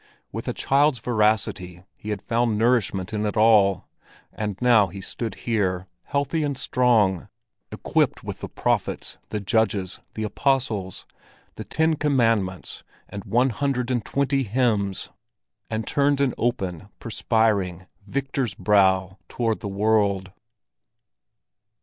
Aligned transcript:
With 0.31 0.47
a 0.47 0.53
child's 0.53 0.97
voracity 0.97 1.83
he 1.95 2.09
had 2.09 2.23
found 2.23 2.57
nourishment 2.57 3.13
in 3.13 3.23
it 3.23 3.37
all; 3.37 3.85
and 4.33 4.57
now 4.59 4.87
he 4.87 4.99
stood 4.99 5.35
here, 5.45 5.85
healthy 6.05 6.43
and 6.43 6.57
strong—equipped 6.57 8.23
with 8.23 8.39
the 8.39 8.49
Prophets, 8.49 9.19
the 9.29 9.39
Judges, 9.39 9.99
the 10.15 10.23
Apostles, 10.23 11.05
the 11.53 11.63
Ten 11.63 11.95
Commandments 11.97 12.83
and 13.09 13.23
one 13.25 13.51
hundred 13.51 13.91
and 13.91 14.03
twenty 14.03 14.41
hymns! 14.41 15.11
and 15.69 15.85
turned 15.85 16.19
an 16.19 16.33
open, 16.35 16.89
perspiring, 16.99 17.85
victor's 18.07 18.55
brow 18.55 19.19
toward 19.29 19.59
the 19.59 19.67
world. 19.67 20.31